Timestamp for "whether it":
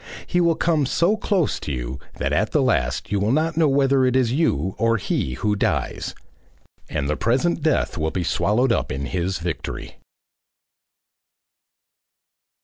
3.67-4.15